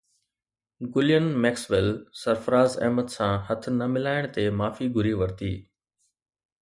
گلين 0.93 1.25
Maxwell 1.43 1.89
Sarfaraz 2.21 2.71
Ahmed 2.85 3.07
سان 3.15 3.31
هٿ 3.47 3.61
نه 3.79 3.85
ملائڻ 3.95 4.21
تي 4.35 4.43
معافي 4.59 4.87
گهري 4.95 5.13
ورتي 5.21 5.53